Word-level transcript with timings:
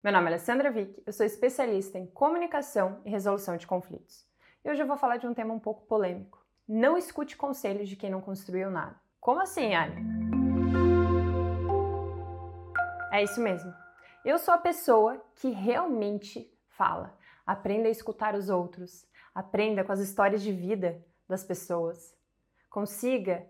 Meu 0.00 0.12
nome 0.12 0.26
é 0.26 0.28
Alessandra 0.28 0.70
Vick, 0.70 1.02
eu 1.04 1.12
sou 1.12 1.26
especialista 1.26 1.98
em 1.98 2.06
comunicação 2.06 3.02
e 3.04 3.10
resolução 3.10 3.56
de 3.56 3.66
conflitos. 3.66 4.24
E 4.64 4.70
hoje 4.70 4.80
eu 4.80 4.86
vou 4.86 4.96
falar 4.96 5.16
de 5.16 5.26
um 5.26 5.34
tema 5.34 5.52
um 5.52 5.58
pouco 5.58 5.84
polêmico. 5.86 6.46
Não 6.68 6.96
escute 6.96 7.36
conselhos 7.36 7.88
de 7.88 7.96
quem 7.96 8.08
não 8.08 8.20
construiu 8.20 8.70
nada. 8.70 8.94
Como 9.20 9.40
assim, 9.40 9.74
Ali? 9.74 9.96
É 13.12 13.24
isso 13.24 13.40
mesmo. 13.40 13.74
Eu 14.24 14.38
sou 14.38 14.54
a 14.54 14.58
pessoa 14.58 15.20
que 15.34 15.50
realmente 15.50 16.48
fala. 16.68 17.18
Aprenda 17.44 17.88
a 17.88 17.90
escutar 17.90 18.36
os 18.36 18.48
outros. 18.48 19.04
Aprenda 19.34 19.82
com 19.82 19.90
as 19.90 19.98
histórias 19.98 20.42
de 20.42 20.52
vida 20.52 21.04
das 21.28 21.42
pessoas. 21.42 22.16
Consiga 22.70 23.44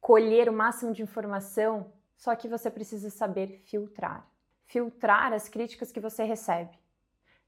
colher 0.00 0.48
o 0.48 0.52
máximo 0.52 0.92
de 0.92 1.02
informação, 1.02 1.92
só 2.16 2.36
que 2.36 2.46
você 2.46 2.70
precisa 2.70 3.10
saber 3.10 3.64
filtrar 3.66 4.30
filtrar 4.68 5.32
as 5.32 5.48
críticas 5.48 5.90
que 5.90 5.98
você 5.98 6.22
recebe, 6.24 6.78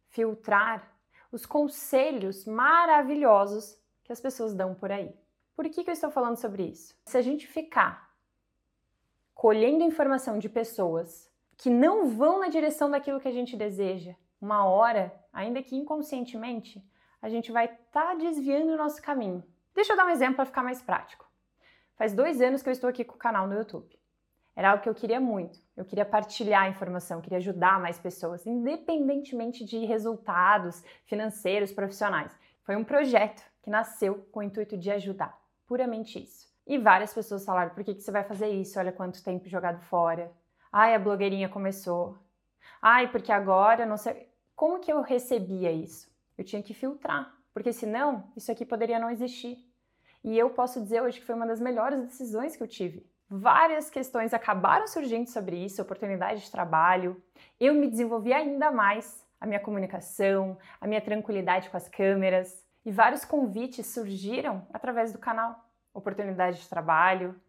filtrar 0.09 0.90
os 1.31 1.46
conselhos 1.46 2.45
maravilhosos 2.45 3.79
que 4.03 4.12
as 4.12 4.21
pessoas 4.21 4.54
dão 4.54 4.75
por 4.75 4.90
aí. 4.90 5.14
Por 5.54 5.68
que, 5.68 5.85
que 5.85 5.90
eu 5.90 5.95
estou 5.95 6.11
falando 6.11 6.36
sobre 6.36 6.64
isso? 6.64 6.95
Se 7.07 7.17
a 7.17 7.22
gente 7.22 7.46
ficar 7.46 8.11
colhendo 9.35 9.85
informação 9.85 10.39
de 10.39 10.48
pessoas 10.48 11.31
que 11.57 11.68
não 11.68 12.09
vão 12.09 12.40
na 12.40 12.48
direção 12.48 12.90
daquilo 12.90 13.21
que 13.21 13.29
a 13.29 13.32
gente 13.32 13.54
deseja, 13.54 14.14
uma 14.40 14.64
hora, 14.64 15.14
ainda 15.31 15.62
que 15.62 15.76
inconscientemente, 15.76 16.82
a 17.21 17.29
gente 17.29 17.53
vai 17.53 17.67
estar 17.67 18.09
tá 18.09 18.14
desviando 18.14 18.73
o 18.73 18.79
nosso 18.79 19.00
caminho. 19.03 19.45
Deixa 19.75 19.93
eu 19.93 19.96
dar 19.96 20.07
um 20.07 20.11
exemplo 20.11 20.37
para 20.37 20.46
ficar 20.46 20.62
mais 20.62 20.81
prático. 20.81 21.31
Faz 21.96 22.14
dois 22.14 22.40
anos 22.40 22.62
que 22.62 22.71
eu 22.71 22.73
estou 22.73 22.89
aqui 22.89 23.04
com 23.04 23.17
o 23.17 23.18
canal 23.18 23.46
no 23.46 23.54
YouTube. 23.54 24.00
Era 24.61 24.73
algo 24.73 24.82
que 24.82 24.91
eu 24.91 24.95
queria 24.95 25.19
muito. 25.19 25.59
Eu 25.75 25.87
queria 25.87 26.05
partilhar 26.05 26.64
a 26.64 26.68
informação, 26.68 27.23
queria 27.23 27.39
ajudar 27.39 27.81
mais 27.81 27.99
pessoas, 27.99 28.45
independentemente 28.46 29.64
de 29.64 29.87
resultados 29.87 30.85
financeiros, 31.07 31.73
profissionais. 31.73 32.31
Foi 32.62 32.77
um 32.77 32.84
projeto 32.84 33.43
que 33.62 33.71
nasceu 33.71 34.17
com 34.31 34.41
o 34.41 34.43
intuito 34.43 34.77
de 34.77 34.91
ajudar, 34.91 35.34
puramente 35.67 36.23
isso. 36.23 36.47
E 36.67 36.77
várias 36.77 37.15
pessoas 37.15 37.43
falaram: 37.43 37.71
por 37.71 37.83
que, 37.83 37.95
que 37.95 38.03
você 38.03 38.11
vai 38.11 38.23
fazer 38.23 38.49
isso? 38.51 38.79
Olha 38.79 38.93
quanto 38.93 39.25
tempo 39.25 39.49
jogado 39.49 39.81
fora. 39.81 40.31
Ai, 40.71 40.95
a 40.95 40.99
blogueirinha 40.99 41.49
começou. 41.49 42.19
Ai, 42.83 43.11
porque 43.11 43.33
agora 43.33 43.87
não 43.87 43.97
sei. 43.97 44.29
Como 44.55 44.79
que 44.79 44.93
eu 44.93 45.01
recebia 45.01 45.73
isso? 45.73 46.15
Eu 46.37 46.45
tinha 46.45 46.62
que 46.62 46.75
filtrar, 46.75 47.34
porque 47.55 47.73
senão 47.73 48.31
isso 48.37 48.53
aqui 48.53 48.67
poderia 48.67 48.99
não 48.99 49.09
existir. 49.09 49.56
E 50.23 50.39
eu 50.39 50.51
posso 50.51 50.83
dizer 50.83 51.01
hoje 51.01 51.19
que 51.19 51.25
foi 51.25 51.34
uma 51.34 51.47
das 51.47 51.62
melhores 51.62 51.99
decisões 52.03 52.56
que 52.56 52.62
eu 52.62 52.69
tive 52.69 53.09
Várias 53.33 53.89
questões 53.89 54.34
acabaram 54.34 54.89
surgindo 54.89 55.28
sobre 55.28 55.55
isso, 55.64 55.81
oportunidade 55.81 56.41
de 56.41 56.50
trabalho. 56.50 57.23
Eu 57.61 57.72
me 57.75 57.89
desenvolvi 57.89 58.33
ainda 58.33 58.72
mais 58.72 59.25
a 59.41 59.47
minha 59.47 59.61
comunicação, 59.61 60.59
a 60.81 60.87
minha 60.89 61.00
tranquilidade 61.00 61.70
com 61.70 61.77
as 61.77 61.89
câmeras 61.89 62.67
e 62.84 62.91
vários 62.91 63.25
convites 63.25 63.87
surgiram 63.87 64.67
através 64.72 65.12
do 65.12 65.19
canal. 65.20 65.64
Oportunidade 65.95 66.59
de 66.59 66.69
trabalho, 66.69 67.41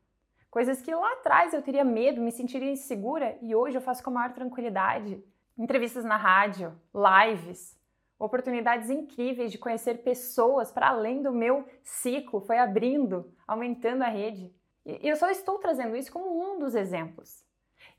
coisas 0.52 0.84
que 0.84 0.94
lá 0.94 1.14
atrás 1.14 1.52
eu 1.52 1.64
teria 1.64 1.84
medo, 1.84 2.22
me 2.22 2.32
sentiria 2.32 2.72
insegura 2.72 3.36
e 3.42 3.56
hoje 3.56 3.76
eu 3.76 3.82
faço 3.82 4.04
com 4.04 4.12
a 4.12 4.14
maior 4.14 4.34
tranquilidade. 4.34 5.20
Entrevistas 5.58 6.06
na 6.06 6.16
rádio, 6.16 6.80
lives, 6.94 7.76
oportunidades 8.20 8.92
incríveis 8.92 9.52
de 9.52 9.58
conhecer 9.58 10.04
pessoas 10.04 10.72
para 10.72 10.90
além 10.90 11.24
do 11.24 11.32
meu 11.32 11.68
ciclo, 11.84 12.40
foi 12.40 12.60
abrindo, 12.60 13.34
aumentando 13.48 14.04
a 14.04 14.08
rede. 14.08 14.54
Eu 14.86 15.16
só 15.16 15.30
estou 15.30 15.60
trazendo 15.60 15.96
isso 15.96 16.12
como 16.12 16.54
um 16.54 16.60
dos 16.60 16.76
exemplos. 16.76 17.44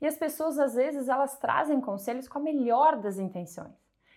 E 0.01 0.07
as 0.07 0.17
pessoas, 0.17 0.59
às 0.59 0.75
vezes, 0.75 1.07
elas 1.07 1.37
trazem 1.37 1.79
conselhos 1.79 2.27
com 2.27 2.39
a 2.39 2.41
melhor 2.41 2.97
das 2.97 3.17
intenções. 3.17 3.73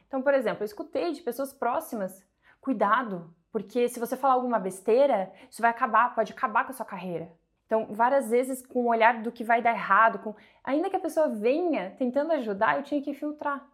Então, 0.06 0.22
por 0.22 0.34
exemplo, 0.34 0.62
eu 0.62 0.66
escutei 0.66 1.12
de 1.12 1.22
pessoas 1.22 1.52
próximas: 1.52 2.24
cuidado, 2.60 3.32
porque 3.52 3.88
se 3.88 4.00
você 4.00 4.16
falar 4.16 4.34
alguma 4.34 4.58
besteira, 4.58 5.32
isso 5.50 5.62
vai 5.62 5.70
acabar, 5.70 6.14
pode 6.14 6.32
acabar 6.32 6.64
com 6.64 6.72
a 6.72 6.74
sua 6.74 6.86
carreira. 6.86 7.30
Então, 7.66 7.86
várias 7.90 8.30
vezes, 8.30 8.64
com 8.64 8.84
o 8.84 8.88
olhar 8.88 9.22
do 9.22 9.32
que 9.32 9.42
vai 9.42 9.60
dar 9.60 9.72
errado, 9.72 10.20
com... 10.20 10.34
ainda 10.62 10.88
que 10.88 10.96
a 10.96 11.00
pessoa 11.00 11.28
venha 11.28 11.94
tentando 11.98 12.32
ajudar, 12.32 12.76
eu 12.76 12.84
tinha 12.84 13.02
que 13.02 13.12
filtrar. 13.12 13.66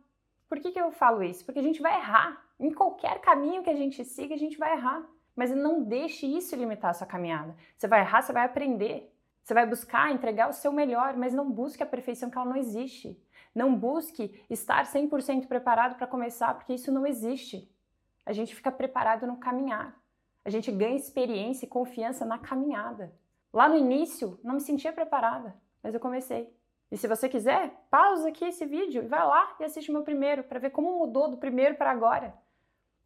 Por 0.49 0.61
que, 0.61 0.73
que 0.73 0.81
eu 0.81 0.91
falo 0.93 1.23
isso? 1.23 1.45
Porque 1.45 1.61
a 1.61 1.63
gente 1.63 1.83
vai 1.83 1.97
errar. 1.97 2.43
Em 2.59 2.73
qualquer 2.73 3.21
caminho 3.21 3.63
que 3.63 3.71
a 3.71 3.75
gente 3.75 4.05
siga, 4.05 4.35
a 4.35 4.39
gente 4.39 4.57
vai 4.57 4.73
errar. 4.73 5.03
Mas 5.35 5.51
não 5.51 5.83
deixe 5.83 6.27
isso 6.27 6.55
limitar 6.55 6.91
a 6.91 6.95
sua 6.95 7.07
caminhada. 7.07 7.55
Você 7.77 7.89
vai 7.89 8.01
errar, 8.01 8.23
você 8.23 8.33
vai 8.33 8.45
aprender. 8.45 9.13
Você 9.43 9.55
vai 9.55 9.67
buscar 9.67 10.13
entregar 10.13 10.49
o 10.49 10.53
seu 10.53 10.73
melhor, 10.73 11.17
mas 11.17 11.35
não 11.35 11.51
busque 11.51 11.83
a 11.83 11.87
perfeição 11.87 12.31
que 12.31 12.39
ela 12.39 12.47
não 12.47 12.57
existe. 12.57 13.21
Não 13.55 13.75
busque 13.75 14.45
estar 14.49 14.85
100% 14.85 15.47
preparado 15.47 15.97
para 15.97 16.07
começar, 16.07 16.55
porque 16.55 16.75
isso 16.75 16.93
não 16.93 17.07
existe. 17.07 17.71
A 18.25 18.33
gente 18.33 18.55
fica 18.55 18.71
preparado 18.71 19.27
no 19.27 19.37
caminhar. 19.37 20.01
A 20.45 20.51
gente 20.51 20.71
ganha 20.71 20.97
experiência 20.97 21.67
e 21.67 21.69
confiança 21.69 22.25
na 22.25 22.39
caminhada. 22.39 23.13
Lá 23.53 23.69
no 23.69 23.77
início, 23.77 24.39
não 24.43 24.55
me 24.55 24.61
sentia 24.61 24.93
preparada, 24.93 25.55
mas 25.83 25.93
eu 25.93 26.01
comecei. 26.01 26.53
E 26.91 26.97
se 26.97 27.09
você 27.09 27.29
quiser, 27.29 27.87
pausa 27.91 28.29
aqui 28.29 28.45
esse 28.45 28.65
vídeo 28.65 29.03
e 29.03 29.09
vai 29.09 29.27
lá 29.27 29.57
e 29.59 29.65
assiste 29.65 29.91
o 29.91 29.95
meu 29.95 30.03
primeiro 30.03 30.45
para 30.45 30.59
ver 30.59 30.71
como 30.71 30.99
mudou 30.99 31.31
do 31.31 31.37
primeiro 31.37 31.75
para 31.75 31.91
agora. 31.91 32.35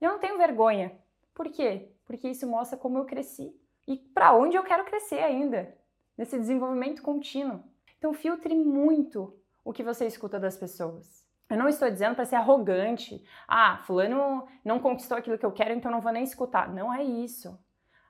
Eu 0.00 0.10
não 0.12 0.18
tenho 0.18 0.38
vergonha. 0.38 0.92
Por 1.34 1.48
quê? 1.50 1.90
Porque 2.06 2.28
isso 2.28 2.46
mostra 2.46 2.78
como 2.78 2.96
eu 2.96 3.04
cresci 3.04 3.54
e 3.86 3.96
para 3.96 4.34
onde 4.34 4.56
eu 4.56 4.64
quero 4.64 4.84
crescer 4.84 5.20
ainda, 5.20 5.76
nesse 6.16 6.38
desenvolvimento 6.38 7.02
contínuo. 7.02 7.62
Então, 7.98 8.12
filtre 8.12 8.54
muito 8.54 9.38
o 9.64 9.72
que 9.72 9.82
você 9.82 10.06
escuta 10.06 10.40
das 10.40 10.56
pessoas. 10.56 11.24
Eu 11.48 11.56
não 11.56 11.68
estou 11.68 11.88
dizendo 11.88 12.16
para 12.16 12.24
ser 12.24 12.36
arrogante. 12.36 13.24
Ah, 13.46 13.78
fulano 13.86 14.46
não 14.64 14.80
conquistou 14.80 15.16
aquilo 15.16 15.38
que 15.38 15.46
eu 15.46 15.52
quero, 15.52 15.72
então 15.72 15.90
não 15.90 16.00
vou 16.00 16.12
nem 16.12 16.24
escutar. 16.24 16.72
Não 16.72 16.92
é 16.92 17.04
isso. 17.04 17.58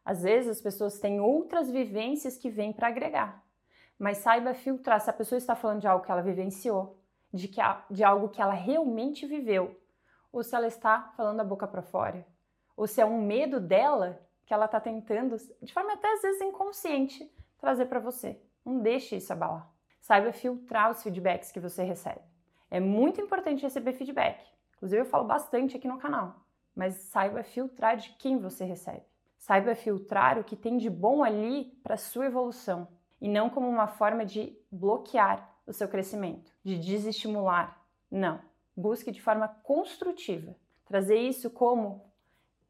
Às 0.04 0.22
vezes 0.22 0.50
as 0.50 0.60
pessoas 0.60 0.98
têm 0.98 1.20
outras 1.20 1.70
vivências 1.70 2.38
que 2.38 2.48
vêm 2.48 2.72
para 2.72 2.88
agregar. 2.88 3.44
Mas 3.98 4.18
saiba 4.18 4.54
filtrar 4.54 5.00
se 5.00 5.10
a 5.10 5.12
pessoa 5.12 5.36
está 5.36 5.54
falando 5.54 5.80
de 5.80 5.86
algo 5.86 6.04
que 6.04 6.10
ela 6.10 6.22
vivenciou, 6.22 6.98
de, 7.32 7.48
que, 7.48 7.60
de 7.90 8.04
algo 8.04 8.28
que 8.28 8.40
ela 8.40 8.54
realmente 8.54 9.26
viveu, 9.26 9.78
ou 10.32 10.42
se 10.42 10.54
ela 10.54 10.66
está 10.66 11.12
falando 11.16 11.40
a 11.40 11.44
boca 11.44 11.66
para 11.66 11.82
fora 11.82 12.26
ou 12.76 12.86
se 12.86 13.00
é 13.00 13.06
um 13.06 13.22
medo 13.22 13.58
dela 13.58 14.20
que 14.44 14.54
ela 14.54 14.66
está 14.66 14.78
tentando, 14.78 15.36
de 15.62 15.72
forma 15.72 15.94
até 15.94 16.12
às 16.12 16.22
vezes 16.22 16.40
inconsciente, 16.40 17.28
trazer 17.58 17.86
para 17.86 17.98
você. 17.98 18.40
Não 18.64 18.80
deixe 18.80 19.16
isso 19.16 19.32
abalar. 19.32 19.68
Saiba 20.00 20.32
filtrar 20.32 20.90
os 20.90 21.02
feedbacks 21.02 21.50
que 21.50 21.58
você 21.58 21.82
recebe. 21.82 22.20
É 22.70 22.78
muito 22.78 23.20
importante 23.20 23.62
receber 23.62 23.92
feedback. 23.92 24.44
Inclusive, 24.76 25.02
eu 25.02 25.06
falo 25.06 25.24
bastante 25.24 25.76
aqui 25.76 25.88
no 25.88 25.98
canal. 25.98 26.46
Mas 26.74 26.94
saiba 26.94 27.42
filtrar 27.42 27.96
de 27.96 28.10
quem 28.10 28.38
você 28.38 28.64
recebe. 28.64 29.02
Saiba 29.38 29.74
filtrar 29.74 30.38
o 30.38 30.44
que 30.44 30.56
tem 30.56 30.76
de 30.76 30.90
bom 30.90 31.24
ali 31.24 31.78
para 31.82 31.96
sua 31.96 32.26
evolução 32.26 32.88
e 33.20 33.28
não 33.28 33.48
como 33.48 33.68
uma 33.68 33.86
forma 33.86 34.24
de 34.24 34.56
bloquear 34.70 35.56
o 35.66 35.72
seu 35.72 35.88
crescimento, 35.88 36.52
de 36.62 36.78
desestimular. 36.78 37.80
Não. 38.10 38.40
Busque 38.76 39.10
de 39.10 39.22
forma 39.22 39.48
construtiva. 39.62 40.54
Trazer 40.84 41.16
isso 41.16 41.50
como 41.50 42.04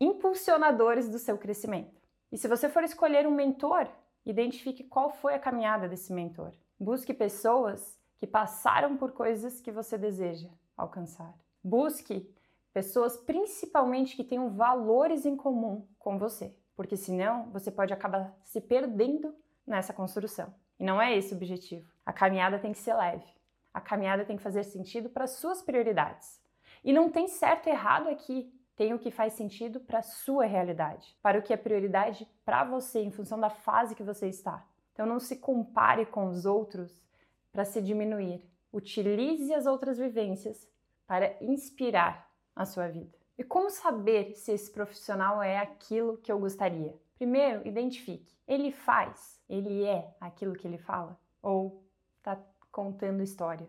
impulsionadores 0.00 1.08
do 1.08 1.18
seu 1.18 1.38
crescimento. 1.38 2.00
E 2.30 2.38
se 2.38 2.48
você 2.48 2.68
for 2.68 2.82
escolher 2.84 3.26
um 3.26 3.30
mentor, 3.30 3.88
identifique 4.24 4.84
qual 4.84 5.10
foi 5.10 5.34
a 5.34 5.38
caminhada 5.38 5.88
desse 5.88 6.12
mentor. 6.12 6.52
Busque 6.78 7.14
pessoas 7.14 7.98
que 8.16 8.26
passaram 8.26 8.96
por 8.96 9.12
coisas 9.12 9.60
que 9.60 9.70
você 9.70 9.96
deseja 9.96 10.48
alcançar. 10.76 11.34
Busque 11.62 12.28
pessoas 12.72 13.16
principalmente 13.16 14.16
que 14.16 14.24
tenham 14.24 14.50
valores 14.50 15.24
em 15.24 15.36
comum 15.36 15.86
com 15.98 16.18
você, 16.18 16.54
porque 16.74 16.96
senão 16.96 17.50
você 17.50 17.70
pode 17.70 17.92
acabar 17.92 18.36
se 18.44 18.60
perdendo 18.60 19.34
nessa 19.66 19.92
construção. 19.92 20.52
E 20.78 20.84
não 20.84 21.00
é 21.00 21.16
esse 21.16 21.32
o 21.32 21.36
objetivo. 21.36 21.90
A 22.04 22.12
caminhada 22.12 22.58
tem 22.58 22.72
que 22.72 22.78
ser 22.78 22.94
leve. 22.94 23.26
A 23.72 23.80
caminhada 23.80 24.24
tem 24.24 24.36
que 24.36 24.42
fazer 24.42 24.62
sentido 24.62 25.08
para 25.08 25.26
suas 25.26 25.62
prioridades. 25.62 26.40
E 26.84 26.92
não 26.92 27.10
tem 27.10 27.28
certo 27.28 27.68
e 27.68 27.70
errado 27.70 28.08
aqui 28.08 28.52
tem 28.76 28.92
o 28.92 28.98
que 28.98 29.10
faz 29.10 29.32
sentido 29.32 29.80
para 29.80 30.00
a 30.00 30.02
sua 30.02 30.44
realidade, 30.44 31.16
para 31.22 31.38
o 31.38 31.42
que 31.42 31.52
é 31.52 31.56
prioridade 31.56 32.28
para 32.44 32.62
você 32.62 33.00
em 33.00 33.10
função 33.10 33.40
da 33.40 33.48
fase 33.48 33.94
que 33.94 34.02
você 34.02 34.28
está. 34.28 34.64
Então 34.92 35.06
não 35.06 35.18
se 35.18 35.36
compare 35.36 36.04
com 36.06 36.26
os 36.26 36.44
outros 36.44 37.02
para 37.50 37.64
se 37.64 37.80
diminuir. 37.80 38.46
Utilize 38.72 39.52
as 39.54 39.64
outras 39.64 39.96
vivências 39.98 40.68
para 41.06 41.42
inspirar 41.42 42.30
a 42.54 42.66
sua 42.66 42.88
vida. 42.88 43.16
E 43.38 43.44
como 43.44 43.70
saber 43.70 44.34
se 44.34 44.52
esse 44.52 44.70
profissional 44.70 45.42
é 45.42 45.58
aquilo 45.58 46.18
que 46.18 46.30
eu 46.30 46.38
gostaria? 46.38 46.94
Primeiro, 47.16 47.66
identifique. 47.66 48.36
Ele 48.46 48.70
faz, 48.70 49.40
ele 49.48 49.84
é 49.84 50.14
aquilo 50.20 50.54
que 50.54 50.66
ele 50.66 50.78
fala? 50.78 51.18
Ou 51.42 51.82
está 52.18 52.38
contando 52.70 53.22
histórias? 53.22 53.68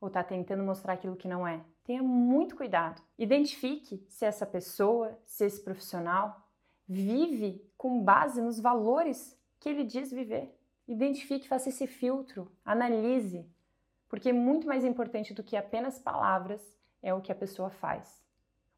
Ou 0.00 0.08
está 0.08 0.24
tentando 0.24 0.62
mostrar 0.62 0.94
aquilo 0.94 1.16
que 1.16 1.28
não 1.28 1.46
é? 1.46 1.62
Tenha 1.90 2.04
muito 2.04 2.54
cuidado. 2.54 3.02
Identifique 3.18 4.06
se 4.08 4.24
essa 4.24 4.46
pessoa, 4.46 5.18
se 5.26 5.44
esse 5.44 5.60
profissional 5.60 6.48
vive 6.86 7.68
com 7.76 8.00
base 8.04 8.40
nos 8.40 8.60
valores 8.60 9.36
que 9.58 9.68
ele 9.68 9.82
diz 9.82 10.12
viver. 10.12 10.56
Identifique, 10.86 11.48
faça 11.48 11.68
esse 11.68 11.88
filtro, 11.88 12.48
analise, 12.64 13.44
porque 14.08 14.28
é 14.28 14.32
muito 14.32 14.68
mais 14.68 14.84
importante 14.84 15.34
do 15.34 15.42
que 15.42 15.56
apenas 15.56 15.98
palavras 15.98 16.62
é 17.02 17.12
o 17.12 17.20
que 17.20 17.32
a 17.32 17.34
pessoa 17.34 17.70
faz, 17.70 18.22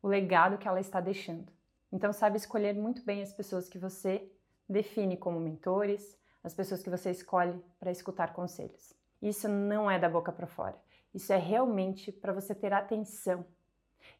o 0.03 0.09
legado 0.09 0.56
que 0.56 0.67
ela 0.67 0.81
está 0.81 0.99
deixando. 0.99 1.53
Então, 1.93 2.14
sabe 2.14 2.38
escolher 2.38 2.75
muito 2.75 3.05
bem 3.05 3.20
as 3.20 3.35
pessoas 3.35 3.69
que 3.69 3.76
você 3.76 4.26
define 4.67 5.19
como 5.19 5.38
mentores, 5.38 6.19
as 6.43 6.55
pessoas 6.55 6.82
que 6.82 6.88
você 6.88 7.11
escolhe 7.11 7.62
para 7.79 7.91
escutar 7.91 8.32
conselhos. 8.32 8.94
Isso 9.20 9.50
não 9.50 9.91
é 9.91 9.99
da 9.99 10.09
boca 10.09 10.32
para 10.32 10.47
fora. 10.47 10.81
Isso 11.14 11.32
é 11.32 11.37
realmente 11.37 12.11
para 12.11 12.32
você 12.32 12.55
ter 12.55 12.73
atenção. 12.73 13.44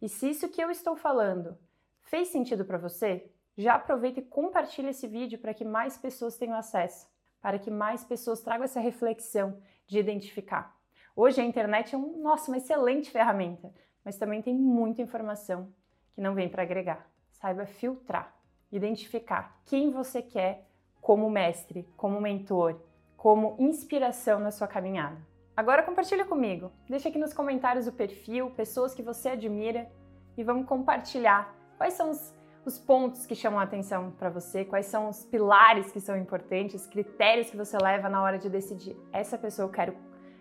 E 0.01 0.09
se 0.09 0.29
isso 0.29 0.49
que 0.49 0.63
eu 0.63 0.71
estou 0.71 0.97
falando 0.97 1.57
fez 2.03 2.29
sentido 2.29 2.65
para 2.65 2.79
você, 2.79 3.31
já 3.57 3.75
aproveita 3.75 4.21
e 4.21 4.25
compartilha 4.25 4.91
esse 4.91 5.07
vídeo 5.07 5.39
para 5.39 5.55
que 5.55 5.65
mais 5.65 5.97
pessoas 5.97 6.37
tenham 6.37 6.57
acesso, 6.57 7.09
para 7.41 7.59
que 7.59 7.71
mais 7.71 8.05
pessoas 8.05 8.41
tragam 8.41 8.65
essa 8.65 8.81
reflexão 8.81 9.59
de 9.87 9.99
identificar. 9.99 10.77
Hoje 11.15 11.41
a 11.41 11.45
internet 11.45 11.95
é 11.95 11.99
um, 11.99 12.23
nossa, 12.23 12.51
uma 12.51 12.57
excelente 12.57 13.11
ferramenta, 13.11 13.73
mas 14.05 14.17
também 14.17 14.41
tem 14.41 14.55
muita 14.55 15.03
informação 15.03 15.73
que 16.15 16.21
não 16.21 16.35
vem 16.35 16.49
para 16.49 16.63
agregar. 16.63 17.11
Saiba 17.31 17.67
filtrar, 17.67 18.35
identificar 18.71 19.61
quem 19.67 19.91
você 19.91 20.23
quer 20.23 20.67
como 21.01 21.29
mestre, 21.29 21.87
como 21.97 22.21
mentor, 22.21 22.81
como 23.17 23.57
inspiração 23.59 24.39
na 24.39 24.51
sua 24.51 24.67
caminhada. 24.67 25.32
Agora 25.57 25.83
compartilha 25.83 26.25
comigo. 26.25 26.73
Deixa 26.89 27.09
aqui 27.09 27.19
nos 27.19 27.35
comentários 27.35 27.87
o 27.87 27.93
perfil, 27.93 28.51
pessoas 28.51 28.95
que 28.95 29.03
você 29.03 29.31
admira 29.31 29.91
e 30.37 30.43
vamos 30.43 30.67
compartilhar 30.67 31.55
quais 31.77 31.93
são 31.95 32.11
os, 32.11 32.35
os 32.65 32.79
pontos 32.79 33.27
que 33.27 33.35
chamam 33.35 33.61
a 33.61 33.65
atenção 33.65 34.13
para 34.13 34.31
você, 34.31 34.65
quais 34.65 34.87
são 34.87 35.09
os 35.09 35.25
pilares 35.25 35.93
que 35.93 36.01
são 36.01 36.17
importantes, 36.17 36.87
critérios 36.87 37.51
que 37.51 37.57
você 37.57 37.77
leva 37.77 38.09
na 38.09 38.23
hora 38.23 38.39
de 38.39 38.49
decidir. 38.49 38.97
Essa 39.13 39.37
pessoa 39.37 39.69
eu 39.69 39.73
quero 39.73 39.95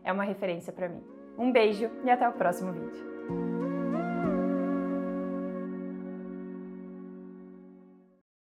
é 0.03 0.13
uma 0.13 0.23
referência 0.23 0.71
para 0.71 0.87
mim. 0.87 1.03
Um 1.37 1.51
beijo 1.51 1.89
e 2.05 2.09
até 2.09 2.27
o 2.27 2.33
próximo 2.33 2.71
vídeo. 2.71 3.10